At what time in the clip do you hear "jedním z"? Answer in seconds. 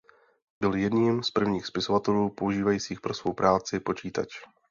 0.75-1.31